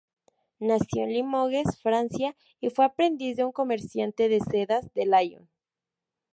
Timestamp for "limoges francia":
1.13-2.35